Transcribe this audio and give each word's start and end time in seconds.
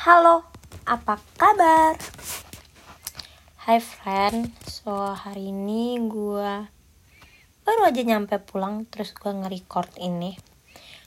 Halo, 0.00 0.48
apa 0.88 1.20
kabar? 1.36 1.92
Hai 3.68 3.84
friend, 3.84 4.48
so 4.64 4.96
hari 4.96 5.52
ini 5.52 6.00
gue 6.08 6.52
baru 7.68 7.84
aja 7.84 8.00
nyampe 8.00 8.40
pulang 8.40 8.88
terus 8.88 9.12
gue 9.12 9.28
nge-record 9.28 9.92
ini. 10.00 10.40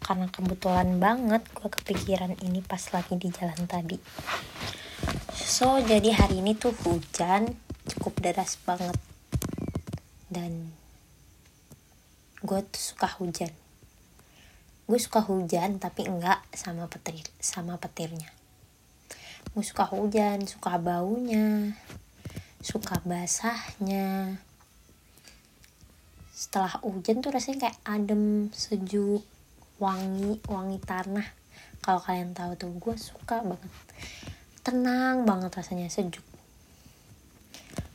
Karena 0.00 0.32
kebetulan 0.32 0.96
banget 0.96 1.44
gue 1.52 1.68
kepikiran 1.68 2.40
ini 2.40 2.64
pas 2.64 2.80
lagi 2.96 3.12
di 3.20 3.28
jalan 3.28 3.68
tadi. 3.68 4.00
So 5.36 5.84
jadi 5.84 6.08
hari 6.16 6.40
ini 6.40 6.56
tuh 6.56 6.72
hujan 6.88 7.60
cukup 7.92 8.24
deras 8.24 8.56
banget. 8.64 8.96
Dan 10.32 10.72
gue 12.40 12.60
tuh 12.64 12.80
suka 12.96 13.20
hujan. 13.20 13.52
Gue 14.88 14.96
suka 14.96 15.20
hujan 15.28 15.76
tapi 15.76 16.08
enggak 16.08 16.40
sama 16.56 16.88
petir 16.88 17.28
sama 17.36 17.76
petirnya 17.76 18.37
suka 19.60 19.84
hujan 19.86 20.46
suka 20.46 20.78
baunya 20.78 21.76
suka 22.58 22.98
basahnya. 23.06 24.38
Setelah 26.34 26.82
hujan 26.82 27.22
tuh 27.22 27.30
rasanya 27.34 27.70
kayak 27.70 27.78
adem 27.86 28.50
sejuk 28.50 29.22
wangi 29.78 30.42
wangi 30.50 30.78
tanah. 30.82 31.26
Kalau 31.78 32.02
kalian 32.02 32.34
tahu 32.34 32.58
tuh 32.58 32.70
gue 32.74 32.94
suka 32.98 33.42
banget. 33.46 33.72
Tenang 34.66 35.22
banget 35.22 35.54
rasanya 35.54 35.86
sejuk. 35.86 36.26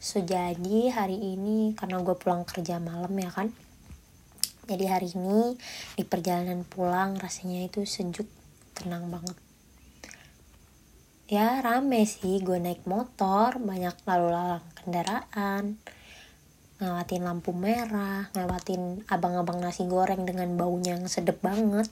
So 0.00 0.20
jadi 0.20 0.92
hari 0.92 1.16
ini 1.16 1.76
karena 1.76 2.00
gue 2.00 2.16
pulang 2.16 2.44
kerja 2.48 2.80
malam 2.80 3.12
ya 3.20 3.28
kan 3.28 3.52
jadi 4.70 4.86
hari 4.96 5.10
ini 5.12 5.58
di 5.98 6.06
perjalanan 6.06 6.62
pulang 6.62 7.18
rasanya 7.18 7.66
itu 7.66 7.82
sejuk 7.82 8.24
tenang 8.72 9.10
banget 9.10 9.49
ya 11.30 11.62
rame 11.62 12.02
sih. 12.10 12.42
Gue 12.42 12.58
naik 12.58 12.82
motor 12.90 13.62
banyak 13.62 13.94
lalu 14.02 14.26
lalang 14.34 14.66
kendaraan. 14.82 15.78
Ngelewatin 16.82 17.22
lampu 17.22 17.54
merah 17.54 18.26
ngelewatin 18.34 19.06
abang-abang 19.06 19.62
nasi 19.62 19.86
goreng 19.86 20.26
dengan 20.26 20.50
baunya 20.58 20.98
yang 20.98 21.06
sedep 21.06 21.38
banget. 21.38 21.86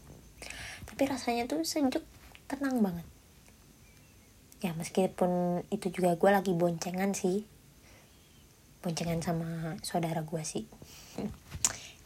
Tapi 0.91 1.03
rasanya 1.07 1.47
tuh 1.47 1.63
sejuk 1.63 2.03
tenang 2.51 2.83
banget. 2.83 3.07
Ya 4.59 4.75
meskipun 4.75 5.63
itu 5.71 5.95
juga 5.95 6.19
gue 6.19 6.31
lagi 6.35 6.51
boncengan 6.51 7.15
sih. 7.15 7.47
Boncengan 8.83 9.23
sama 9.23 9.79
saudara 9.87 10.27
gue 10.27 10.43
sih. 10.43 10.67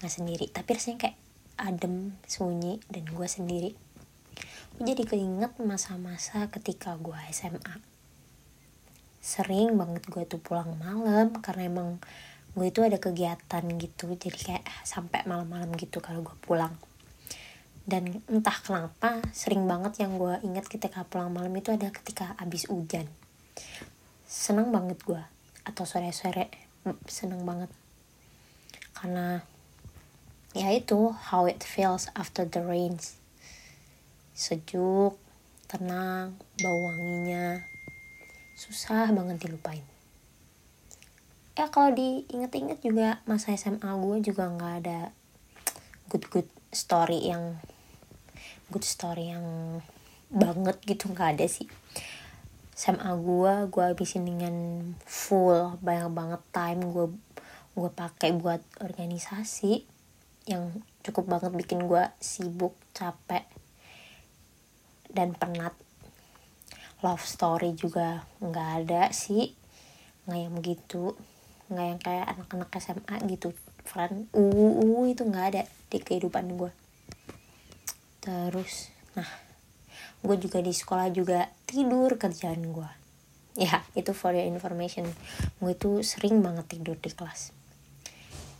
Nggak 0.05 0.12
sendiri. 0.12 0.47
Tapi 0.53 0.69
rasanya 0.77 1.08
kayak 1.08 1.19
adem 1.56 2.12
sunyi 2.28 2.77
dan 2.92 3.08
gue 3.08 3.28
sendiri 3.30 3.72
jadi 4.81 5.03
keinget 5.05 5.59
masa-masa 5.61 6.48
ketika 6.48 6.97
gue 6.97 7.19
SMA 7.34 7.92
sering 9.23 9.78
banget 9.78 10.03
gue 10.11 10.27
tuh 10.27 10.42
pulang 10.42 10.75
malam 10.83 11.31
karena 11.39 11.70
emang 11.70 12.03
gue 12.59 12.67
itu 12.69 12.83
ada 12.83 12.98
kegiatan 12.98 13.65
gitu 13.78 14.19
jadi 14.19 14.34
kayak 14.34 14.67
sampai 14.83 15.23
malam-malam 15.25 15.73
gitu 15.78 16.03
kalau 16.03 16.27
gue 16.27 16.37
pulang. 16.43 16.75
Dan 17.87 18.20
entah 18.27 18.55
kenapa 18.61 19.23
sering 19.31 19.65
banget 19.65 20.03
yang 20.03 20.19
gue 20.19 20.43
ingat 20.43 20.67
ketika 20.67 21.06
pulang 21.06 21.31
malam 21.31 21.55
itu 21.55 21.70
ada 21.70 21.89
ketika 21.95 22.34
abis 22.37 22.67
hujan. 22.67 23.06
Seneng 24.27 24.75
banget 24.75 24.98
gue 25.06 25.23
atau 25.62 25.87
sore-sore 25.87 26.50
seneng 27.06 27.47
banget. 27.47 27.70
Karena 28.93 29.41
ya 30.53 30.69
itu 30.75 31.15
how 31.31 31.47
it 31.47 31.62
feels 31.62 32.11
after 32.19 32.45
the 32.45 32.61
rains 32.61 33.22
sejuk 34.33 35.20
tenang 35.69 36.36
bau 36.61 36.78
wanginya. 36.88 37.61
Susah 38.56 39.12
banget 39.12 39.44
dilupain. 39.44 39.84
Ya 41.52 41.69
kalau 41.69 41.92
diinget-inget 41.92 42.80
juga 42.80 43.20
masa 43.28 43.53
SMA 43.56 43.93
gue 44.00 44.32
juga 44.32 44.48
nggak 44.48 44.75
ada 44.84 45.12
good 46.09 46.25
good 46.32 46.48
story 46.72 47.28
yang 47.28 47.60
good 48.72 48.84
story 48.84 49.32
yang 49.32 49.81
banget 50.32 50.81
gitu 50.88 51.12
nggak 51.12 51.37
ada 51.37 51.44
sih. 51.44 51.69
SMA 52.72 53.12
gue 53.20 53.53
gue 53.69 53.84
habisin 53.84 54.25
dengan 54.25 54.56
full 55.04 55.76
banyak 55.84 56.09
banget 56.09 56.43
time 56.56 56.81
gue 56.88 57.06
gue 57.72 57.91
pakai 57.93 58.37
buat 58.37 58.60
organisasi 58.81 59.84
yang 60.49 60.72
cukup 61.04 61.28
banget 61.28 61.53
bikin 61.53 61.84
gue 61.88 62.04
sibuk 62.20 62.76
capek 62.97 63.44
dan 65.12 65.37
penat. 65.37 65.77
Love 67.05 67.23
story 67.23 67.77
juga 67.77 68.25
nggak 68.41 68.69
ada 68.84 69.12
sih 69.15 69.55
nggak 70.23 70.39
yang 70.39 70.55
begitu 70.55 71.19
nggak 71.67 71.87
yang 71.91 71.99
kayak 71.99 72.27
anak-anak 72.31 72.71
SMA 72.78 73.17
gitu 73.27 73.50
friend 73.83 74.31
uh, 74.31 74.39
uh 74.78 75.03
itu 75.11 75.27
nggak 75.27 75.47
ada 75.50 75.62
di 75.91 75.99
kehidupan 75.99 76.47
gue 76.55 76.71
terus 78.23 78.95
nah 79.19 79.27
gue 80.23 80.37
juga 80.39 80.62
di 80.62 80.71
sekolah 80.71 81.11
juga 81.11 81.50
tidur 81.67 82.15
kerjaan 82.15 82.62
gue 82.71 83.03
ya 83.53 83.84
itu 83.93 84.17
for 84.17 84.33
your 84.33 84.49
information. 84.49 85.09
Gue 85.61 85.77
itu 85.77 86.00
sering 86.00 86.41
banget 86.41 86.73
tidur 86.73 86.97
di 86.97 87.12
kelas. 87.12 87.53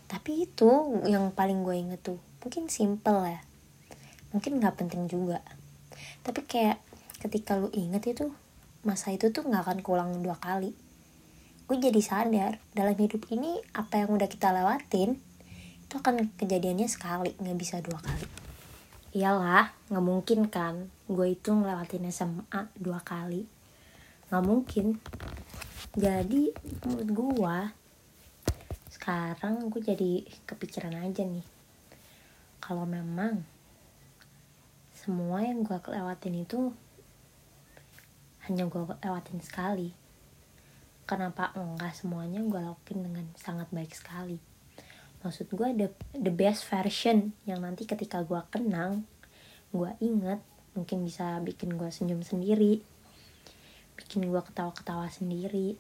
Tapi 0.09 0.45
itu 0.45 0.69
yang 1.09 1.33
paling 1.33 1.65
gue 1.65 1.77
inget 1.77 2.01
tuh 2.05 2.21
mungkin 2.45 2.69
simple 2.69 3.25
ya. 3.25 3.41
Mungkin 4.37 4.61
nggak 4.61 4.85
penting 4.85 5.09
juga 5.09 5.41
tapi 6.23 6.45
kayak 6.47 6.79
ketika 7.23 7.55
lu 7.55 7.71
inget 7.71 8.03
itu 8.11 8.35
masa 8.83 9.15
itu 9.15 9.31
tuh 9.31 9.47
nggak 9.47 9.63
akan 9.63 9.79
kulang 9.87 10.11
dua 10.27 10.35
kali. 10.39 10.75
Gue 11.71 11.79
jadi 11.79 12.03
sadar 12.03 12.59
dalam 12.75 12.99
hidup 12.99 13.31
ini 13.31 13.63
apa 13.73 14.03
yang 14.03 14.11
udah 14.19 14.27
kita 14.27 14.51
lewatin 14.51 15.17
itu 15.87 15.95
akan 15.95 16.35
kejadiannya 16.35 16.91
sekali 16.91 17.37
nggak 17.39 17.59
bisa 17.59 17.79
dua 17.79 18.03
kali. 18.03 18.27
Iyalah 19.15 19.71
nggak 19.93 20.05
mungkin 20.05 20.51
kan 20.51 20.91
gue 21.07 21.27
itu 21.31 21.55
ngelewatin 21.55 22.11
SMA 22.11 22.73
dua 22.75 22.99
kali. 23.05 23.47
Nggak 24.33 24.45
mungkin. 24.45 24.87
Jadi 25.93 26.51
menurut 26.89 27.09
gue 27.13 27.57
sekarang 28.91 29.71
gue 29.71 29.81
jadi 29.85 30.13
kepikiran 30.49 30.97
aja 30.99 31.23
nih. 31.23 31.47
Kalau 32.59 32.89
memang 32.89 33.45
semua 35.03 35.43
yang 35.43 35.67
gue 35.67 35.75
lewatin 35.75 36.47
itu 36.47 36.71
hanya 38.47 38.71
gue 38.71 38.83
lewatin 39.03 39.43
sekali. 39.43 39.91
Kenapa 41.03 41.51
enggak 41.59 41.99
semuanya 41.99 42.39
gue 42.39 42.63
lakuin 42.63 43.11
dengan 43.11 43.27
sangat 43.35 43.67
baik 43.75 43.91
sekali? 43.91 44.39
Maksud 45.27 45.51
gue 45.51 45.69
the, 45.75 45.89
the 46.15 46.31
best 46.31 46.63
version 46.71 47.35
yang 47.43 47.67
nanti 47.67 47.83
ketika 47.83 48.23
gue 48.23 48.39
kenang 48.55 49.03
gue 49.75 49.91
inget 49.99 50.39
mungkin 50.79 51.03
bisa 51.03 51.43
bikin 51.43 51.75
gue 51.75 51.91
senyum 51.91 52.23
sendiri 52.23 52.85
bikin 53.99 54.29
gue 54.29 54.43
ketawa-ketawa 54.45 55.09
sendiri 55.11 55.75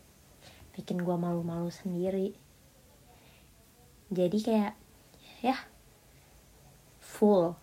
bikin 0.72 1.04
gue 1.04 1.16
malu-malu 1.16 1.68
sendiri. 1.68 2.32
Jadi 4.12 4.38
kayak 4.40 4.74
ya 5.44 5.56
full 6.98 7.61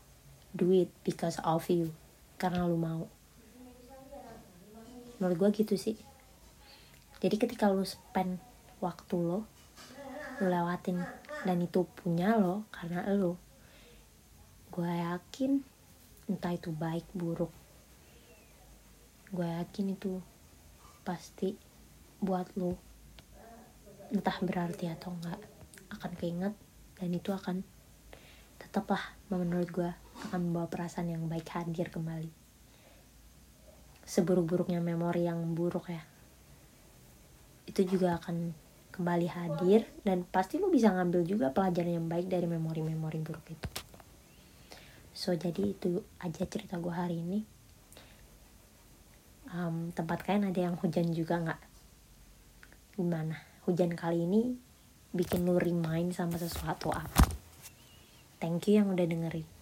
do 0.56 0.74
it 0.74 0.90
because 1.06 1.38
of 1.46 1.66
you. 1.70 1.94
Karena 2.40 2.66
lu 2.66 2.78
mau. 2.80 3.06
Menurut 5.20 5.36
gue 5.36 5.50
gitu 5.66 5.76
sih. 5.76 5.98
Jadi 7.20 7.36
ketika 7.36 7.68
lu 7.68 7.84
spend 7.84 8.40
waktu 8.80 9.16
lo 9.20 9.44
lu 10.40 10.48
lewatin 10.48 11.04
dan 11.44 11.60
itu 11.60 11.84
punya 12.00 12.40
lo 12.40 12.64
karena 12.72 13.04
lo 13.12 13.36
gue 14.72 14.88
yakin 14.88 15.60
entah 16.32 16.56
itu 16.56 16.72
baik 16.72 17.04
buruk 17.12 17.52
gue 19.36 19.44
yakin 19.44 20.00
itu 20.00 20.24
pasti 21.04 21.60
buat 22.24 22.48
lo 22.56 22.80
entah 24.16 24.40
berarti 24.40 24.88
atau 24.88 25.12
enggak 25.20 25.40
akan 25.92 26.12
keinget 26.16 26.54
dan 26.96 27.10
itu 27.12 27.36
akan 27.36 27.68
tetaplah 28.64 29.16
menurut 29.28 29.68
gue 29.68 29.92
akan 30.28 30.52
membawa 30.52 30.68
perasaan 30.68 31.08
yang 31.08 31.24
baik 31.32 31.48
hadir 31.56 31.88
kembali. 31.88 32.32
Seburuk-buruknya 34.04 34.82
memori 34.84 35.30
yang 35.30 35.40
buruk 35.56 35.94
ya. 35.94 36.02
Itu 37.70 37.86
juga 37.86 38.18
akan 38.20 38.52
kembali 38.90 39.28
hadir 39.32 39.88
dan 40.04 40.28
pasti 40.28 40.60
lo 40.60 40.68
bisa 40.68 40.92
ngambil 40.92 41.24
juga 41.24 41.54
pelajaran 41.56 42.04
yang 42.04 42.08
baik 42.10 42.28
dari 42.28 42.50
memori-memori 42.50 43.20
buruk 43.24 43.46
itu. 43.48 43.68
So 45.16 45.32
jadi 45.38 45.72
itu 45.72 46.04
aja 46.20 46.44
cerita 46.50 46.76
gue 46.82 46.92
hari 46.92 47.22
ini. 47.22 47.40
Um, 49.50 49.90
tempat 49.96 50.26
kalian 50.26 50.54
ada 50.54 50.62
yang 50.62 50.76
hujan 50.78 51.10
juga 51.16 51.42
nggak? 51.42 51.62
Gimana? 53.00 53.38
Hujan 53.66 53.94
kali 53.96 54.26
ini 54.26 54.58
bikin 55.16 55.46
lu 55.46 55.58
remind 55.58 56.14
sama 56.14 56.38
sesuatu 56.38 56.94
apa? 56.94 57.30
Thank 58.38 58.70
you 58.70 58.82
yang 58.82 58.94
udah 58.94 59.06
dengerin 59.06 59.59